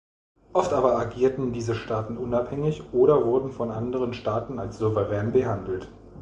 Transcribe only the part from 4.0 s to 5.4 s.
Staaten als souverän